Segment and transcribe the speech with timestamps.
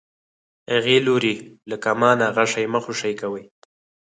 [0.71, 1.35] هغې لورې
[1.69, 3.45] له کمانه غشی مه خوشی کوئ.